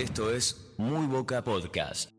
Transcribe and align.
Esto 0.00 0.30
es 0.30 0.74
Muy 0.78 1.06
Boca 1.06 1.44
Podcast. 1.44 2.10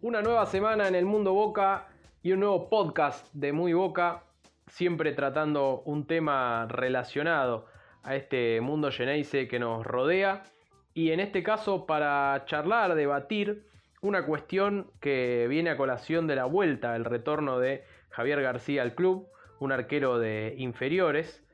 Una 0.00 0.22
nueva 0.22 0.46
semana 0.46 0.88
en 0.88 0.94
el 0.94 1.04
mundo 1.04 1.34
Boca 1.34 1.88
y 2.22 2.32
un 2.32 2.40
nuevo 2.40 2.70
podcast 2.70 3.30
de 3.34 3.52
Muy 3.52 3.74
Boca, 3.74 4.22
siempre 4.68 5.12
tratando 5.12 5.82
un 5.84 6.06
tema 6.06 6.66
relacionado 6.70 7.66
a 8.02 8.16
este 8.16 8.62
mundo 8.62 8.90
Geneise 8.90 9.48
que 9.48 9.58
nos 9.58 9.86
rodea. 9.86 10.44
Y 10.94 11.10
en 11.10 11.20
este 11.20 11.42
caso 11.42 11.84
para 11.84 12.42
charlar, 12.46 12.94
debatir 12.94 13.66
una 14.00 14.24
cuestión 14.24 14.90
que 14.98 15.46
viene 15.46 15.68
a 15.68 15.76
colación 15.76 16.26
de 16.26 16.36
la 16.36 16.46
vuelta, 16.46 16.96
el 16.96 17.04
retorno 17.04 17.58
de 17.58 17.84
Javier 18.10 18.42
García 18.42 18.82
al 18.82 18.94
club, 18.94 19.28
un 19.60 19.72
arquero 19.72 20.18
de 20.18 20.54
inferiores. 20.58 21.44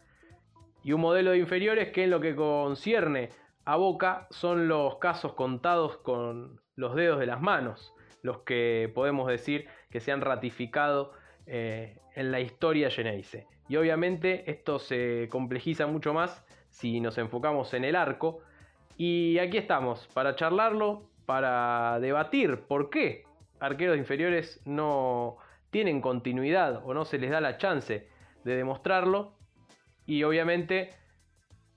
Y 0.82 0.92
un 0.92 1.00
modelo 1.00 1.30
de 1.30 1.38
inferiores 1.38 1.90
que 1.92 2.04
en 2.04 2.10
lo 2.10 2.20
que 2.20 2.36
concierne 2.36 3.30
a 3.64 3.76
Boca 3.76 4.26
son 4.30 4.68
los 4.68 4.98
casos 4.98 5.32
contados 5.32 5.96
con 5.98 6.60
los 6.76 6.94
dedos 6.94 7.18
de 7.18 7.26
las 7.26 7.40
manos 7.40 7.94
los 8.24 8.38
que 8.38 8.90
podemos 8.94 9.28
decir 9.28 9.68
que 9.90 10.00
se 10.00 10.10
han 10.10 10.22
ratificado 10.22 11.12
eh, 11.46 11.98
en 12.14 12.32
la 12.32 12.40
historia 12.40 12.90
Geneise. 12.90 13.46
Y 13.68 13.76
obviamente 13.76 14.50
esto 14.50 14.78
se 14.78 15.28
complejiza 15.30 15.86
mucho 15.86 16.14
más 16.14 16.42
si 16.70 17.00
nos 17.00 17.18
enfocamos 17.18 17.74
en 17.74 17.84
el 17.84 17.94
arco. 17.94 18.40
Y 18.96 19.38
aquí 19.38 19.58
estamos 19.58 20.08
para 20.14 20.34
charlarlo, 20.36 21.10
para 21.26 22.00
debatir 22.00 22.62
por 22.62 22.88
qué 22.88 23.24
arqueros 23.60 23.98
inferiores 23.98 24.60
no 24.64 25.36
tienen 25.74 26.00
continuidad 26.00 26.82
o 26.86 26.94
no 26.94 27.04
se 27.04 27.18
les 27.18 27.32
da 27.32 27.40
la 27.40 27.56
chance 27.56 28.06
de 28.44 28.54
demostrarlo. 28.54 29.32
Y 30.06 30.22
obviamente 30.22 30.90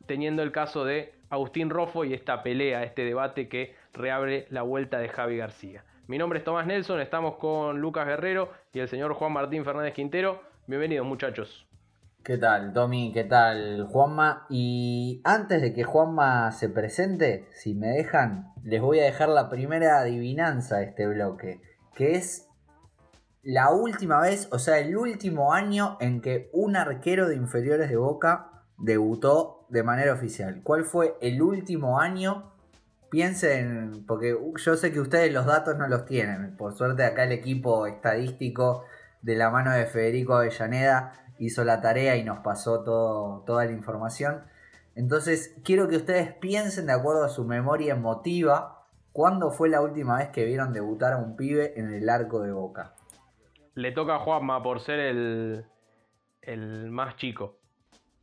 teniendo 0.06 0.44
el 0.44 0.52
caso 0.52 0.86
de 0.86 1.16
Agustín 1.32 1.72
Rofo 1.72 2.06
y 2.06 2.14
esta 2.14 2.44
pelea, 2.44 2.84
este 2.84 3.04
debate 3.04 3.50
que 3.50 3.74
reabre 3.94 4.46
la 4.52 4.62
vuelta 4.62 5.00
de 5.00 5.10
Javi 5.10 5.38
García. 5.38 5.84
Mi 6.06 6.20
nombre 6.20 6.38
es 6.38 6.46
Tomás 6.46 6.68
Nelson, 6.68 7.02
estamos 7.02 7.38
con 7.38 7.82
Lucas 7.82 8.06
Guerrero 8.06 8.52
y 8.72 8.82
el 8.82 8.88
señor 8.88 9.16
Juan 9.16 9.34
Martín 9.34 9.66
Fernández 9.66 9.96
Quintero. 9.96 10.44
Bienvenidos 10.68 11.08
muchachos. 11.08 11.68
¿Qué 12.24 12.38
tal, 12.38 12.74
Tommy? 12.74 13.12
¿Qué 13.12 13.24
tal, 13.24 13.88
Juanma? 13.90 14.46
Y 14.52 15.22
antes 15.24 15.60
de 15.60 15.74
que 15.74 15.84
Juanma 15.84 16.52
se 16.52 16.70
presente, 16.70 17.48
si 17.52 17.74
me 17.74 17.88
dejan, 17.88 18.54
les 18.64 18.80
voy 18.80 19.00
a 19.00 19.06
dejar 19.06 19.30
la 19.30 19.50
primera 19.50 19.98
adivinanza 19.98 20.78
de 20.78 20.86
este 20.86 21.08
bloque, 21.08 21.62
que 21.96 22.12
es 22.12 22.47
la 23.48 23.72
última 23.72 24.20
vez, 24.20 24.50
o 24.52 24.60
sea, 24.60 24.78
el 24.78 24.98
último 24.98 25.54
año 25.54 25.96
en 26.02 26.20
que 26.20 26.50
un 26.52 26.76
arquero 26.76 27.30
de 27.30 27.38
inferiores 27.38 27.88
de 27.90 27.96
Boca 27.96 28.66
debutó 28.78 29.66
de 29.70 29.84
manera 29.84 30.12
oficial. 30.12 30.60
¿Cuál 30.64 30.84
fue 30.84 31.16
el 31.22 31.42
último 31.42 31.98
año 31.98 32.52
piensen, 33.10 34.04
porque 34.06 34.38
yo 34.58 34.76
sé 34.76 34.92
que 34.92 35.00
ustedes 35.00 35.32
los 35.32 35.46
datos 35.46 35.78
no 35.78 35.88
los 35.88 36.04
tienen. 36.04 36.58
Por 36.58 36.76
suerte 36.76 37.06
acá 37.06 37.24
el 37.24 37.32
equipo 37.32 37.88
estadístico 37.88 38.84
de 39.22 39.38
la 39.38 39.50
mano 39.50 39.72
de 39.72 39.86
Federico 39.86 40.36
Avellaneda 40.36 41.14
hizo 41.40 41.64
la 41.64 41.80
tarea 41.80 42.18
y 42.18 42.26
nos 42.26 42.40
pasó 42.40 42.84
toda 42.84 43.64
la 43.64 43.72
información. 43.72 44.44
Entonces 44.94 45.56
quiero 45.64 45.88
que 45.88 45.96
ustedes 45.96 46.34
piensen 46.34 46.88
de 46.88 46.92
acuerdo 46.92 47.24
a 47.24 47.30
su 47.30 47.46
memoria 47.46 47.94
emotiva 47.94 48.88
cuándo 49.14 49.52
fue 49.52 49.70
la 49.70 49.80
última 49.80 50.18
vez 50.18 50.32
que 50.32 50.44
vieron 50.44 50.74
debutar 50.74 51.14
a 51.14 51.18
un 51.18 51.38
pibe 51.38 51.80
en 51.80 51.94
el 51.94 52.10
arco 52.10 52.42
de 52.42 52.52
Boca. 52.52 52.94
Le 53.78 53.92
toca 53.92 54.16
a 54.16 54.20
Juanma 54.20 54.62
por 54.62 54.82
ser 54.82 55.00
el, 55.00 55.66
el 56.42 56.90
más 56.90 57.16
chico. 57.16 57.60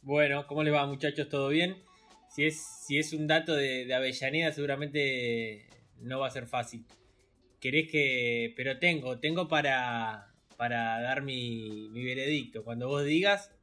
Bueno, 0.03 0.47
¿cómo 0.47 0.63
les 0.63 0.75
va 0.75 0.87
muchachos? 0.87 1.29
¿Todo 1.29 1.49
bien? 1.49 1.83
si 2.35 2.45
es, 2.47 2.67
si 2.85 2.99
es 2.99 3.13
un 3.13 3.29
dato 3.29 3.55
de, 3.55 3.93
Avellaneda, 3.95 4.51
seguramente 4.51 5.69
no 6.01 6.19
va 6.19 6.27
a 6.27 6.31
ser 6.31 6.48
fácil. 6.48 6.85
Querés 7.61 7.89
que. 7.89 8.53
Pero 8.57 8.81
tengo, 8.81 9.20
tengo 9.20 9.47
para, 9.47 10.35
para 10.57 11.01
dar 11.01 11.23
mi, 11.23 11.89
veredicto. 11.91 12.64
Cuando 12.64 12.89
vos 12.89 13.05
digas. 13.05 13.55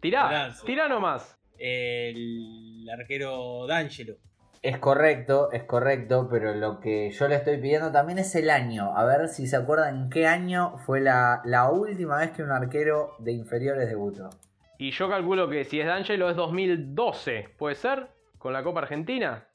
Tirá, 0.00 0.54
tirá 0.64 0.88
nomás. 0.88 1.36
El 1.58 2.88
arquero 2.88 3.66
D'Angelo. 3.66 4.18
Es 4.62 4.78
correcto, 4.78 5.52
es 5.52 5.62
correcto, 5.64 6.28
pero 6.30 6.54
lo 6.54 6.80
que 6.80 7.10
yo 7.10 7.28
le 7.28 7.36
estoy 7.36 7.58
pidiendo 7.58 7.92
también 7.92 8.18
es 8.18 8.34
el 8.34 8.50
año. 8.50 8.96
A 8.96 9.04
ver 9.04 9.28
si 9.28 9.46
se 9.46 9.56
acuerdan 9.56 9.96
en 9.96 10.10
qué 10.10 10.26
año 10.26 10.78
fue 10.78 11.00
la, 11.00 11.42
la 11.44 11.70
última 11.70 12.18
vez 12.18 12.30
que 12.32 12.42
un 12.42 12.50
arquero 12.50 13.14
de 13.20 13.32
inferiores 13.32 13.88
debutó. 13.88 14.30
Y 14.78 14.90
yo 14.90 15.08
calculo 15.08 15.48
que 15.48 15.64
si 15.64 15.80
es 15.80 15.86
D'Angelo 15.86 16.30
es 16.30 16.36
2012, 16.36 17.54
¿puede 17.56 17.74
ser? 17.74 18.08
Con 18.38 18.52
la 18.52 18.62
Copa 18.62 18.80
Argentina. 18.80 19.48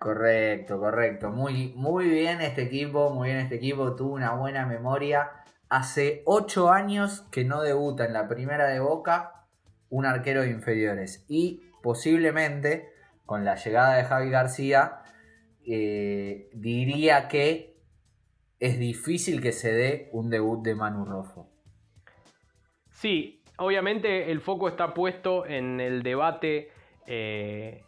Correcto, 0.00 0.80
correcto. 0.80 1.30
Muy, 1.30 1.74
muy 1.76 2.08
bien 2.08 2.40
este 2.40 2.62
equipo, 2.62 3.10
muy 3.10 3.28
bien 3.28 3.40
este 3.40 3.56
equipo, 3.56 3.94
tuvo 3.94 4.14
una 4.14 4.34
buena 4.34 4.66
memoria. 4.66 5.30
Hace 5.68 6.22
8 6.24 6.70
años 6.70 7.26
que 7.30 7.44
no 7.44 7.62
debuta 7.62 8.06
en 8.06 8.14
la 8.14 8.26
primera 8.26 8.66
de 8.66 8.80
Boca 8.80 9.46
un 9.90 10.06
arquero 10.06 10.42
de 10.42 10.50
inferiores. 10.50 11.24
Y 11.28 11.62
posiblemente, 11.82 12.89
con 13.30 13.44
la 13.44 13.54
llegada 13.54 13.94
de 13.94 14.02
Javi 14.02 14.28
García, 14.28 15.02
eh, 15.64 16.50
diría 16.52 17.28
que 17.28 17.76
es 18.58 18.76
difícil 18.76 19.40
que 19.40 19.52
se 19.52 19.72
dé 19.72 20.08
un 20.10 20.30
debut 20.30 20.64
de 20.64 20.74
Manu 20.74 21.04
Rojo. 21.04 21.48
Sí, 22.90 23.44
obviamente 23.56 24.32
el 24.32 24.40
foco 24.40 24.66
está 24.66 24.94
puesto 24.94 25.46
en 25.46 25.78
el 25.78 26.02
debate 26.02 26.72
eh, 27.06 27.84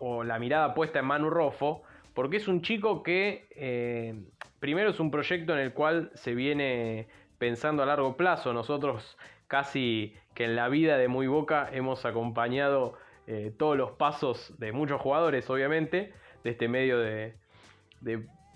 o 0.00 0.22
la 0.22 0.38
mirada 0.38 0.74
puesta 0.74 0.98
en 0.98 1.06
Manu 1.06 1.30
Roffo, 1.30 1.82
porque 2.12 2.36
es 2.36 2.46
un 2.46 2.60
chico 2.60 3.02
que 3.02 3.48
eh, 3.56 4.22
primero 4.60 4.90
es 4.90 5.00
un 5.00 5.10
proyecto 5.10 5.54
en 5.54 5.60
el 5.60 5.72
cual 5.72 6.10
se 6.12 6.34
viene 6.34 7.08
pensando 7.38 7.82
a 7.82 7.86
largo 7.86 8.18
plazo. 8.18 8.52
Nosotros 8.52 9.16
casi 9.46 10.14
que 10.34 10.44
en 10.44 10.56
la 10.56 10.68
vida 10.68 10.98
de 10.98 11.08
Muy 11.08 11.26
Boca 11.26 11.70
hemos 11.72 12.04
acompañado 12.04 12.98
eh, 13.30 13.52
todos 13.58 13.76
los 13.76 13.90
pasos 13.90 14.54
de 14.58 14.72
muchos 14.72 15.02
jugadores, 15.02 15.50
obviamente, 15.50 16.14
de 16.44 16.50
este 16.50 16.66
medio 16.66 16.98
de, 16.98 17.34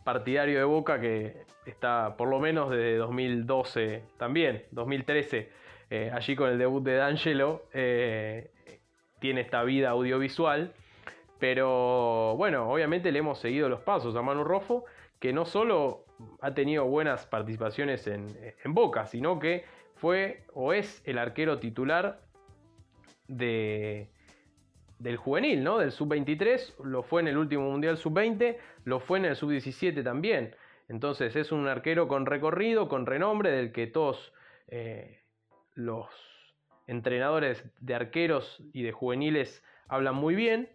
partidario 0.03 0.59
de 0.59 0.65
Boca 0.65 0.99
que 0.99 1.43
está 1.67 2.17
por 2.17 2.29
lo 2.29 2.41
menos 2.41 2.71
desde 2.71 2.97
2012 2.97 4.03
también, 4.17 4.65
2013 4.71 5.51
eh, 5.91 6.11
allí 6.11 6.35
con 6.35 6.49
el 6.49 6.57
debut 6.57 6.83
de 6.83 6.95
D'Angelo, 6.95 7.65
eh, 7.75 8.51
tiene 9.19 9.43
esta 9.43 9.63
vida 9.63 9.91
audiovisual. 9.91 10.73
Pero 11.39 12.35
bueno, 12.39 12.73
obviamente 12.73 13.13
le 13.13 13.19
hemos 13.19 13.41
seguido 13.41 13.69
los 13.69 13.81
pasos 13.81 14.17
a 14.17 14.23
Manu 14.23 14.43
Roffo, 14.43 14.87
que 15.19 15.35
no 15.35 15.45
solo 15.45 16.07
ha 16.41 16.55
tenido 16.55 16.87
buenas 16.87 17.27
participaciones 17.27 18.07
en, 18.07 18.27
Boca, 18.65 19.05
sino 19.05 19.39
que 19.39 19.67
fue 19.97 20.45
o 20.55 20.73
es 20.73 21.03
el 21.05 21.19
arquero 21.19 21.59
titular 21.59 22.23
de, 23.29 24.09
del 25.03 25.17
juvenil, 25.17 25.65
¿no? 25.65 25.79
Del 25.79 25.91
sub-23, 25.91 26.85
lo 26.85 27.03
fue 27.03 27.23
en 27.23 27.29
el 27.29 27.37
último 27.37 27.69
Mundial 27.69 27.97
sub-20, 27.97 28.57
lo 28.85 29.01
fue 29.01 29.19
en 29.19 29.25
el 29.25 29.37
sub-17 29.37 30.05
también. 30.05 30.55
Entonces 30.89 31.35
es 31.35 31.51
un 31.51 31.67
arquero 31.67 32.07
con 32.07 32.25
recorrido, 32.25 32.89
con 32.89 33.05
renombre, 33.05 33.51
del 33.51 33.73
que 33.73 33.89
todos 33.89 34.33
eh, 34.69 35.23
los 35.75 36.07
entrenadores 36.87 37.65
de 37.81 37.95
arqueros 37.95 38.63
y 38.73 38.83
de 38.83 38.93
juveniles 38.93 39.65
hablan 39.89 40.15
muy 40.15 40.37
bien, 40.37 40.71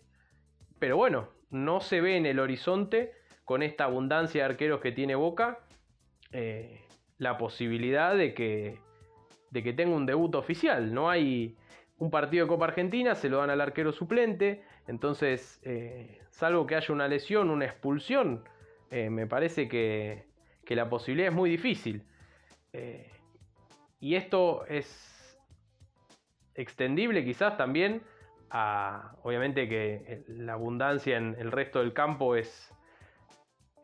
pero 0.77 0.97
bueno, 0.97 1.29
no 1.49 1.79
se 1.79 2.01
ve 2.01 2.17
en 2.17 2.25
el 2.25 2.39
horizonte 2.39 3.13
con 3.45 3.63
esta 3.63 3.85
abundancia 3.85 4.41
de 4.41 4.51
arqueros 4.51 4.81
que 4.81 4.91
tiene 4.91 5.16
Boca 5.16 5.59
eh, 6.33 6.81
la 7.17 7.37
posibilidad 7.37 8.16
de 8.16 8.33
que, 8.33 8.78
de 9.52 9.63
que 9.63 9.72
tenga 9.72 9.96
un 9.96 10.05
debut 10.05 10.35
oficial. 10.35 10.93
No 10.93 11.09
hay 11.09 11.55
un 11.97 12.11
partido 12.11 12.46
de 12.46 12.49
Copa 12.49 12.66
Argentina, 12.66 13.16
se 13.16 13.29
lo 13.29 13.38
dan 13.38 13.49
al 13.49 13.61
arquero 13.61 13.91
suplente, 13.91 14.64
entonces, 14.88 15.59
eh, 15.64 16.22
salvo 16.29 16.66
que 16.67 16.76
haya 16.76 16.94
una 16.94 17.08
lesión, 17.08 17.49
una 17.49 17.66
expulsión, 17.66 18.44
eh, 18.91 19.09
me 19.09 19.28
parece 19.28 19.67
que, 19.67 20.26
que, 20.64 20.76
la 20.76 20.90
posibilidad 20.90 21.29
es 21.29 21.35
muy 21.35 21.49
difícil. 21.49 22.03
Y 23.99 24.16
esto 24.16 24.66
es 24.67 25.40
extendible 26.53 27.23
quizás 27.23 27.58
también 27.58 28.03
a, 28.50 29.16
obviamente 29.23 29.67
que 29.67 30.23
la 30.28 30.53
abundancia 30.53 31.17
en 31.17 31.35
el 31.40 31.52
resto 31.52 31.79
del 31.79 31.93
campo 31.93 32.35
es, 32.35 32.73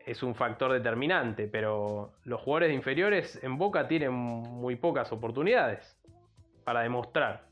es 0.06 0.22
un 0.22 0.34
factor 0.34 0.72
determinante, 0.72 1.48
pero 1.48 2.14
los 2.24 2.40
jugadores 2.40 2.74
inferiores 2.74 3.42
en 3.42 3.58
Boca 3.58 3.88
tienen 3.88 4.12
muy 4.12 4.76
pocas 4.76 5.12
oportunidades 5.12 5.98
para 6.64 6.82
demostrar. 6.82 7.46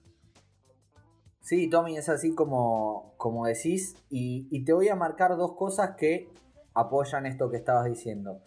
Sí, 1.42 1.68
Tommy, 1.68 1.96
es 1.96 2.08
así 2.08 2.36
como, 2.36 3.14
como 3.16 3.46
decís, 3.46 3.96
y, 4.08 4.64
te 4.64 4.72
voy 4.72 4.88
a 4.88 4.94
marcar 4.94 5.36
dos 5.36 5.54
cosas 5.56 5.96
que 5.96 6.30
apoyan 6.72 7.26
esto 7.26 7.50
que 7.50 7.56
estabas 7.56 7.86
diciendo. 7.86 8.40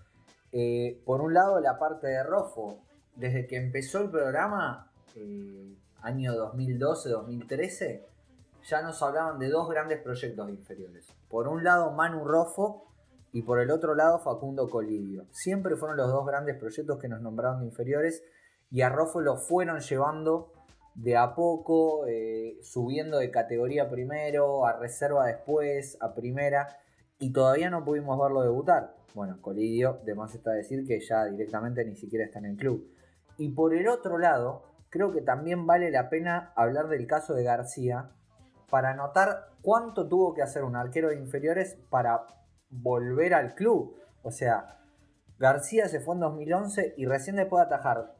Eh, 0.53 1.01
por 1.05 1.19
un 1.19 1.33
lado, 1.33 1.59
la 1.59 1.77
parte 1.77 2.07
de 2.07 2.23
Rofo, 2.23 2.79
desde 3.17 3.47
que 3.47 3.57
empezó 3.57 4.01
el 4.01 4.09
programa, 4.09 4.89
eh, 5.13 5.75
año 6.01 6.33
2012-2013, 6.35 8.05
ya 8.63 8.81
nos 8.81 9.03
hablaban 9.03 9.39
de 9.39 9.49
dos 9.49 9.69
grandes 9.69 10.01
proyectos 10.01 10.49
inferiores. 10.49 11.05
Por 11.29 11.49
un 11.49 11.65
lado, 11.65 11.91
Manu 11.91 12.23
Rofo 12.23 12.87
y 13.33 13.41
por 13.41 13.59
el 13.59 13.71
otro 13.71 13.93
lado, 13.93 14.19
Facundo 14.19 14.69
Colidio. 14.69 15.25
Siempre 15.31 15.75
fueron 15.75 15.97
los 15.97 16.07
dos 16.09 16.25
grandes 16.25 16.57
proyectos 16.57 16.97
que 16.97 17.09
nos 17.09 17.19
nombraron 17.19 17.59
de 17.59 17.65
inferiores 17.65 18.23
y 18.71 18.81
a 18.81 18.89
Rofo 18.89 19.19
lo 19.19 19.35
fueron 19.35 19.81
llevando 19.81 20.54
de 20.95 21.17
a 21.17 21.35
poco, 21.35 22.07
eh, 22.07 22.57
subiendo 22.61 23.19
de 23.19 23.29
categoría 23.29 23.89
primero, 23.89 24.65
a 24.65 24.73
reserva 24.73 25.27
después, 25.27 25.97
a 26.01 26.15
primera, 26.15 26.79
y 27.19 27.31
todavía 27.31 27.69
no 27.69 27.83
pudimos 27.83 28.19
verlo 28.19 28.41
debutar. 28.41 28.95
Bueno, 29.13 29.41
Colidio, 29.41 29.99
de 30.05 30.15
más 30.15 30.33
está 30.33 30.51
decir 30.51 30.85
que 30.87 30.99
ya 30.99 31.25
directamente 31.25 31.85
ni 31.85 31.95
siquiera 31.95 32.25
está 32.25 32.39
en 32.39 32.45
el 32.45 32.57
club. 32.57 32.89
Y 33.37 33.49
por 33.49 33.73
el 33.73 33.87
otro 33.87 34.17
lado, 34.17 34.63
creo 34.89 35.11
que 35.11 35.21
también 35.21 35.67
vale 35.67 35.91
la 35.91 36.09
pena 36.09 36.53
hablar 36.55 36.87
del 36.87 37.07
caso 37.07 37.33
de 37.33 37.43
García 37.43 38.11
para 38.69 38.93
notar 38.93 39.49
cuánto 39.61 40.07
tuvo 40.07 40.33
que 40.33 40.41
hacer 40.41 40.63
un 40.63 40.75
arquero 40.75 41.09
de 41.09 41.17
inferiores 41.17 41.77
para 41.89 42.25
volver 42.69 43.33
al 43.33 43.55
club. 43.55 43.97
O 44.23 44.31
sea, 44.31 44.79
García 45.37 45.87
se 45.89 45.99
fue 45.99 46.15
en 46.15 46.21
2011 46.21 46.95
y 46.97 47.05
recién 47.05 47.35
después 47.35 47.61
de 47.61 47.75
atajar 47.75 48.14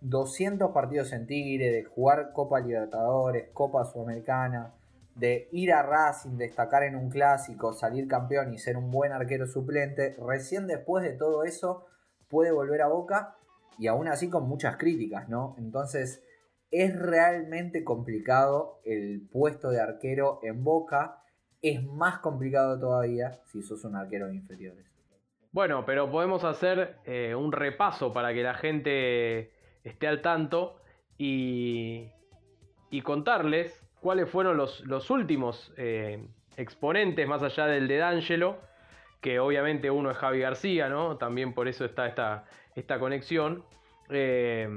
200 0.00 0.70
partidos 0.72 1.12
en 1.12 1.26
Tigre, 1.26 1.70
de 1.70 1.84
jugar 1.84 2.32
Copa 2.32 2.60
Libertadores, 2.60 3.50
Copa 3.52 3.84
Sudamericana, 3.84 4.74
de 5.14 5.48
ir 5.50 5.72
a 5.72 5.82
Racing, 5.82 6.36
destacar 6.36 6.84
en 6.84 6.94
un 6.94 7.10
clásico, 7.10 7.72
salir 7.72 8.06
campeón 8.06 8.54
y 8.54 8.58
ser 8.58 8.76
un 8.76 8.90
buen 8.90 9.12
arquero 9.12 9.46
suplente, 9.46 10.16
recién 10.24 10.66
después 10.66 11.02
de 11.02 11.12
todo 11.12 11.42
eso 11.44 11.86
puede 12.28 12.52
volver 12.52 12.82
a 12.82 12.88
Boca 12.88 13.36
y 13.78 13.88
aún 13.88 14.06
así 14.08 14.28
con 14.28 14.48
muchas 14.48 14.76
críticas, 14.76 15.28
¿no? 15.28 15.56
Entonces 15.58 16.24
es 16.70 16.96
realmente 16.96 17.82
complicado 17.82 18.80
el 18.84 19.26
puesto 19.32 19.70
de 19.70 19.80
arquero 19.80 20.38
en 20.42 20.62
Boca, 20.62 21.22
es 21.62 21.82
más 21.82 22.18
complicado 22.18 22.78
todavía 22.78 23.40
si 23.46 23.62
sos 23.62 23.84
un 23.84 23.96
arquero 23.96 24.28
de 24.28 24.36
inferiores. 24.36 24.86
Bueno, 25.50 25.84
pero 25.84 26.10
podemos 26.10 26.44
hacer 26.44 26.98
eh, 27.04 27.34
un 27.34 27.52
repaso 27.52 28.12
para 28.12 28.32
que 28.34 28.42
la 28.42 28.54
gente 28.54 29.50
esté 29.84 30.06
al 30.06 30.22
tanto 30.22 30.80
y, 31.16 32.10
contarles 33.02 33.84
cuáles 34.00 34.28
fueron 34.28 34.56
los, 34.56 35.10
últimos 35.10 35.72
eh, 35.76 36.26
exponentes 36.56 37.26
más 37.26 37.42
allá 37.42 37.66
del 37.66 37.88
de 37.88 37.98
D'Angelo, 37.98 38.58
que 39.20 39.40
obviamente 39.40 39.90
uno 39.90 40.10
es 40.10 40.16
Javi 40.16 40.40
García, 40.40 40.88
¿no? 40.88 41.16
También 41.16 41.54
por 41.54 41.68
eso 41.68 41.84
está 41.84 42.06
esta, 42.06 42.44
esta 42.74 42.98
conexión. 42.98 43.64
Eh, 44.10 44.68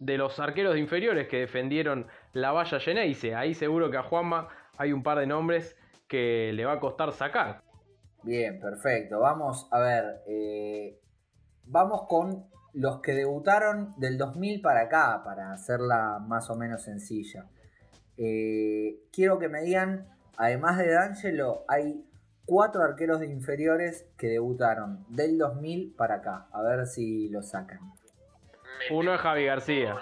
de 0.00 0.16
los 0.16 0.40
arqueros 0.40 0.74
de 0.74 0.80
inferiores 0.80 1.28
que 1.28 1.40
defendieron 1.40 2.06
la 2.32 2.52
valla 2.52 2.80
Geneise. 2.80 3.34
Ahí 3.34 3.54
seguro 3.54 3.90
que 3.90 3.98
a 3.98 4.02
Juanma 4.02 4.48
hay 4.76 4.92
un 4.92 5.02
par 5.02 5.18
de 5.18 5.26
nombres 5.26 5.76
que 6.08 6.52
le 6.54 6.64
va 6.64 6.72
a 6.72 6.80
costar 6.80 7.12
sacar. 7.12 7.62
Bien, 8.22 8.58
perfecto. 8.58 9.20
Vamos 9.20 9.68
a 9.70 9.78
ver. 9.78 10.22
Eh, 10.26 10.98
vamos 11.64 12.06
con 12.08 12.50
los 12.72 13.00
que 13.00 13.14
debutaron 13.14 13.94
del 13.96 14.18
2000 14.18 14.60
para 14.60 14.82
acá, 14.82 15.22
para 15.24 15.52
hacerla 15.52 16.18
más 16.18 16.50
o 16.50 16.56
menos 16.56 16.82
sencilla. 16.82 17.46
Eh, 18.16 19.00
quiero 19.12 19.38
que 19.38 19.48
me 19.48 19.62
digan, 19.62 20.08
además 20.36 20.78
de 20.78 20.92
D'Angelo, 20.92 21.64
hay 21.68 22.04
cuatro 22.44 22.82
arqueros 22.82 23.20
de 23.20 23.26
inferiores 23.26 24.06
que 24.16 24.26
debutaron 24.26 25.04
del 25.08 25.38
2000 25.38 25.94
para 25.96 26.16
acá. 26.16 26.48
A 26.52 26.62
ver 26.62 26.86
si 26.86 27.28
lo 27.28 27.42
sacan. 27.42 27.80
Uno 28.90 29.14
es 29.14 29.20
Javi 29.20 29.44
García. 29.44 29.96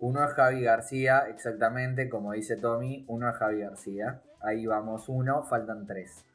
Uno 0.00 0.24
es 0.24 0.32
Javi 0.32 0.62
García, 0.62 1.26
exactamente, 1.30 2.08
como 2.08 2.32
dice 2.32 2.56
Tommy, 2.56 3.04
uno 3.08 3.30
es 3.30 3.36
Javi 3.36 3.60
García. 3.60 4.20
Ahí 4.42 4.66
vamos 4.66 5.08
uno, 5.08 5.44
faltan 5.44 5.86
tres. 5.86 6.26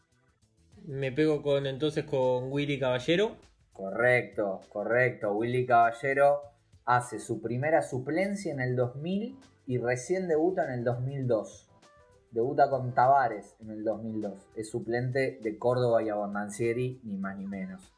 Me 0.85 1.11
pego 1.11 1.41
con 1.43 1.67
entonces 1.67 2.05
con 2.05 2.51
Willy 2.51 2.79
Caballero. 2.79 3.35
Correcto, 3.79 4.59
correcto. 4.67 5.31
Willy 5.31 5.65
Caballero 5.65 6.41
hace 6.83 7.17
su 7.17 7.41
primera 7.41 7.81
suplencia 7.81 8.51
en 8.51 8.59
el 8.59 8.75
2000 8.75 9.39
y 9.67 9.77
recién 9.77 10.27
debuta 10.27 10.65
en 10.65 10.79
el 10.79 10.83
2002. 10.83 11.69
Debuta 12.31 12.69
con 12.69 12.93
Tavares 12.93 13.55
en 13.61 13.69
el 13.69 13.85
2002. 13.85 14.49
Es 14.57 14.69
suplente 14.69 15.39
de 15.41 15.57
Córdoba 15.57 16.03
y 16.03 16.09
Abondancieri, 16.09 16.99
ni 17.05 17.15
más 17.15 17.37
ni 17.37 17.47
menos. 17.47 17.93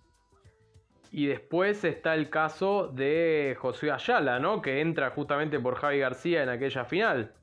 Y 1.10 1.26
después 1.26 1.84
está 1.84 2.14
el 2.14 2.30
caso 2.30 2.88
de 2.88 3.58
Josué 3.60 3.90
Ayala, 3.92 4.38
¿no? 4.38 4.62
Que 4.62 4.82
entra 4.82 5.10
justamente 5.10 5.60
por 5.60 5.78
Javi 5.78 5.98
García 5.98 6.44
en 6.44 6.50
aquella 6.50 6.86
final. 6.86 7.34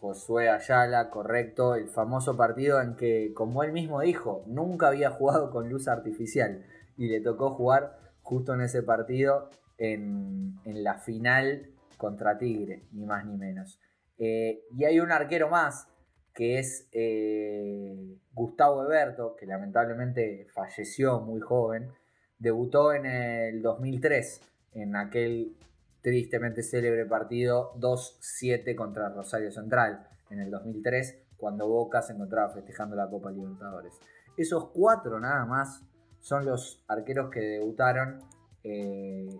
Josué 0.00 0.50
Ayala, 0.50 1.08
correcto, 1.08 1.76
el 1.76 1.88
famoso 1.88 2.36
partido 2.36 2.82
en 2.82 2.94
que, 2.94 3.32
como 3.32 3.62
él 3.62 3.72
mismo 3.72 4.02
dijo, 4.02 4.44
nunca 4.46 4.88
había 4.88 5.10
jugado 5.10 5.50
con 5.50 5.70
luz 5.70 5.88
artificial 5.88 6.62
y 6.98 7.08
le 7.08 7.20
tocó 7.20 7.50
jugar 7.54 7.98
justo 8.22 8.52
en 8.52 8.60
ese 8.60 8.82
partido 8.82 9.50
en, 9.78 10.60
la 10.64 10.98
final 10.98 11.70
contra 11.96 12.36
Tigre, 12.36 12.82
ni 12.92 13.06
más 13.06 13.24
ni 13.24 13.36
menos. 13.36 13.80
Eh, 14.18 14.64
y 14.76 14.84
hay 14.84 15.00
un 15.00 15.12
arquero 15.12 15.48
más, 15.48 15.88
que 16.34 16.58
es 16.58 16.88
eh, 16.92 18.16
Gustavo 18.32 18.84
Eberto, 18.84 19.34
que 19.36 19.46
lamentablemente 19.46 20.46
falleció 20.52 21.20
muy 21.20 21.40
joven. 21.40 21.90
Debutó 22.38 22.92
en 22.92 23.06
el 23.06 23.62
2003, 23.62 24.42
en 24.74 24.96
aquel 24.96 25.56
tristemente 26.02 26.62
célebre 26.62 27.06
partido 27.06 27.72
2-7 27.78 28.74
contra 28.74 29.08
Rosario 29.08 29.50
Central, 29.50 30.06
en 30.30 30.40
el 30.40 30.50
2003, 30.50 31.22
cuando 31.36 31.68
Boca 31.68 32.02
se 32.02 32.12
encontraba 32.12 32.50
festejando 32.50 32.94
la 32.94 33.08
Copa 33.08 33.30
Libertadores. 33.30 33.94
Esos 34.36 34.68
cuatro 34.70 35.18
nada 35.18 35.44
más 35.46 35.82
son 36.28 36.44
los 36.44 36.84
arqueros 36.88 37.30
que 37.30 37.40
debutaron, 37.40 38.20
eh, 38.62 39.34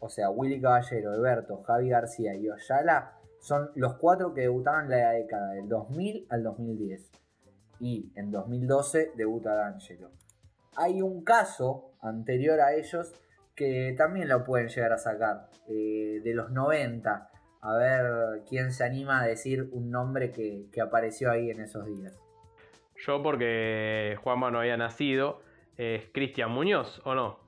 o 0.00 0.10
sea, 0.10 0.28
Willy 0.28 0.60
Caballero, 0.60 1.12
Alberto, 1.12 1.62
Javi 1.62 1.88
García 1.88 2.34
y 2.34 2.50
Oyala, 2.50 3.12
son 3.40 3.70
los 3.74 3.94
cuatro 3.94 4.34
que 4.34 4.42
debutaron 4.42 4.84
en 4.84 5.00
la 5.00 5.12
década 5.12 5.52
del 5.52 5.66
2000 5.66 6.26
al 6.28 6.42
2010. 6.42 7.10
Y 7.80 8.12
en 8.16 8.30
2012 8.30 9.12
debuta 9.16 9.54
D'Angelo. 9.54 10.10
Hay 10.76 11.00
un 11.00 11.24
caso 11.24 11.92
anterior 12.02 12.60
a 12.60 12.74
ellos 12.74 13.14
que 13.54 13.94
también 13.96 14.28
lo 14.28 14.44
pueden 14.44 14.68
llegar 14.68 14.92
a 14.92 14.98
sacar, 14.98 15.48
eh, 15.68 16.20
de 16.22 16.34
los 16.34 16.50
90. 16.50 17.30
A 17.62 17.76
ver 17.78 18.42
quién 18.46 18.72
se 18.72 18.84
anima 18.84 19.22
a 19.22 19.26
decir 19.26 19.70
un 19.72 19.90
nombre 19.90 20.32
que, 20.32 20.66
que 20.70 20.82
apareció 20.82 21.30
ahí 21.30 21.50
en 21.50 21.60
esos 21.62 21.86
días. 21.86 22.20
Yo 23.06 23.22
porque 23.22 24.18
Juanma 24.22 24.50
no 24.50 24.58
había 24.58 24.76
nacido, 24.76 25.40
es 25.80 26.10
Cristian 26.12 26.50
Muñoz, 26.50 27.00
¿o 27.06 27.14
no? 27.14 27.38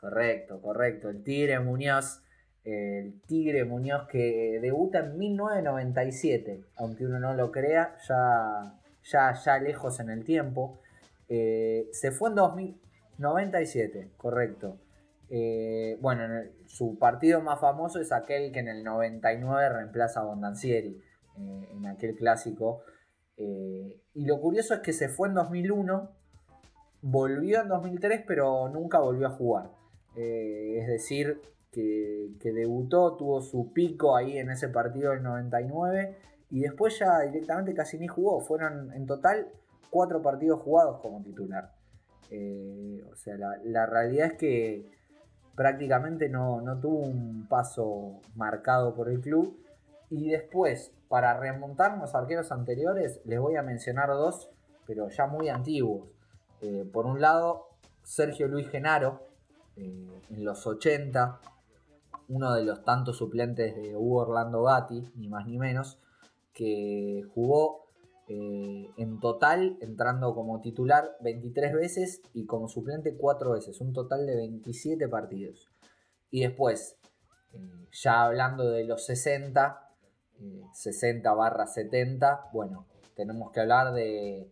Correcto, 0.00 0.60
correcto. 0.60 1.08
El 1.08 1.22
Tigre 1.22 1.60
Muñoz. 1.60 2.24
El 2.64 3.22
Tigre 3.22 3.64
Muñoz 3.64 4.08
que 4.08 4.58
debuta 4.60 4.98
en 4.98 5.16
1997. 5.16 6.64
Aunque 6.76 7.06
uno 7.06 7.20
no 7.20 7.34
lo 7.34 7.52
crea, 7.52 7.96
ya, 8.08 8.74
ya, 9.04 9.32
ya 9.32 9.58
lejos 9.60 10.00
en 10.00 10.10
el 10.10 10.24
tiempo. 10.24 10.80
Eh, 11.28 11.88
se 11.92 12.10
fue 12.10 12.30
en 12.30 12.34
2097, 12.34 14.10
correcto. 14.16 14.80
Eh, 15.28 15.98
bueno, 16.00 16.24
su 16.66 16.98
partido 16.98 17.40
más 17.40 17.60
famoso 17.60 18.00
es 18.00 18.10
aquel 18.10 18.50
que 18.50 18.58
en 18.58 18.66
el 18.66 18.82
99 18.82 19.68
reemplaza 19.68 20.20
a 20.20 20.24
Bondancieri 20.24 21.00
eh, 21.38 21.68
en 21.76 21.86
aquel 21.86 22.16
clásico. 22.16 22.82
y 23.36 24.26
lo 24.26 24.38
curioso 24.40 24.74
es 24.74 24.80
que 24.80 24.92
se 24.92 25.08
fue 25.08 25.28
en 25.28 25.34
2001 25.34 26.19
volvió 27.02 27.62
en 27.62 27.68
2003 27.68 28.24
pero 28.26 28.68
nunca 28.68 28.98
volvió 28.98 29.26
a 29.26 29.30
jugar. 29.30 29.70
Eh, 30.16 30.78
es 30.80 30.88
decir, 30.88 31.40
que, 31.70 32.52
debutó, 32.52 33.16
tuvo 33.16 33.40
su 33.42 33.72
pico 33.72 34.16
ahí 34.16 34.38
en 34.38 34.50
ese 34.50 34.68
partido 34.68 35.12
del 35.12 35.22
99 35.22 36.16
y 36.50 36.60
después 36.60 36.98
ya 36.98 37.20
directamente 37.20 37.74
casi 37.74 37.98
ni 37.98 38.08
jugó. 38.08 38.40
Fueron 38.40 38.92
en 38.92 39.06
total 39.06 39.48
cuatro 39.90 40.20
partidos 40.22 40.60
jugados 40.60 41.00
como 41.00 41.22
titular. 41.22 41.72
Eh, 42.30 43.04
o 43.10 43.16
sea, 43.16 43.36
la, 43.64 43.86
realidad 43.86 44.28
es 44.28 44.34
que 44.34 44.90
prácticamente 45.54 46.28
no, 46.28 46.60
no 46.60 46.80
tuvo 46.80 46.98
un 46.98 47.46
paso 47.48 48.20
marcado 48.34 48.94
por 48.94 49.08
el 49.08 49.20
club. 49.20 49.56
Y 50.08 50.30
después, 50.30 50.92
para 51.08 51.38
remontar 51.38 51.96
los 51.98 52.14
arqueros 52.16 52.50
anteriores, 52.50 53.20
les 53.24 53.38
voy 53.38 53.54
a 53.54 53.62
mencionar 53.62 54.08
dos, 54.08 54.50
pero 54.86 55.08
ya 55.08 55.26
muy 55.26 55.48
antiguos. 55.48 56.08
Eh, 56.62 56.84
por 56.92 57.06
un 57.06 57.20
lado, 57.20 57.68
Sergio 58.02 58.48
Luis 58.48 58.68
Genaro, 58.68 59.28
eh, 59.76 60.22
en 60.30 60.44
los 60.44 60.66
80, 60.66 61.40
uno 62.28 62.54
de 62.54 62.64
los 62.64 62.84
tantos 62.84 63.18
suplentes 63.18 63.74
de 63.76 63.96
Hugo 63.96 64.22
Orlando 64.22 64.62
Gatti, 64.62 65.10
ni 65.16 65.28
más 65.28 65.46
ni 65.46 65.58
menos, 65.58 65.98
que 66.52 67.22
jugó 67.34 67.86
eh, 68.28 68.90
en 68.96 69.18
total, 69.18 69.76
entrando 69.80 70.34
como 70.34 70.60
titular 70.60 71.16
23 71.20 71.72
veces 71.72 72.22
y 72.32 72.46
como 72.46 72.68
suplente 72.68 73.16
4 73.16 73.52
veces, 73.52 73.80
un 73.80 73.92
total 73.92 74.26
de 74.26 74.36
27 74.36 75.08
partidos. 75.08 75.68
Y 76.30 76.42
después, 76.42 76.96
eh, 77.52 77.86
ya 77.90 78.24
hablando 78.24 78.70
de 78.70 78.84
los 78.84 79.04
60, 79.06 79.88
60 80.72 81.34
barra 81.34 81.66
70, 81.66 82.50
bueno, 82.52 82.86
tenemos 83.14 83.50
que 83.50 83.60
hablar 83.60 83.92
de, 83.92 84.50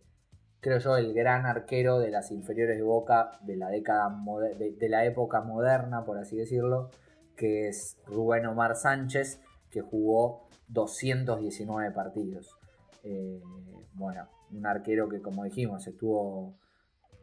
creo 0.61 0.79
yo, 0.79 0.97
el 0.97 1.13
gran 1.13 1.45
arquero 1.45 1.99
de 1.99 2.11
las 2.11 2.31
inferiores 2.31 2.77
de 2.77 2.83
Boca 2.83 3.31
de 3.41 3.55
la 3.55 3.69
década 3.69 4.15
de, 4.57 4.89
la 4.89 5.05
época 5.05 5.41
moderna, 5.41 6.03
por 6.05 6.17
así 6.17 6.35
decirlo, 6.35 6.89
que 7.35 7.67
es 7.67 7.97
Rubén 8.05 8.45
Omar 8.45 8.75
Sánchez, 8.75 9.41
que 9.69 9.81
jugó 9.81 10.47
219 10.67 11.91
partidos. 11.91 12.57
Eh, 13.03 13.41
bueno, 13.93 14.27
un 14.51 14.65
arquero 14.65 15.07
que 15.07 15.21
como 15.21 15.43
dijimos 15.43 15.87
estuvo 15.87 16.57